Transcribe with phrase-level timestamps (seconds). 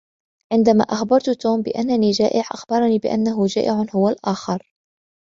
[0.53, 4.73] عندما أخبرت توم بأني جائع، أخبرني بأنه جائع هو الآخر.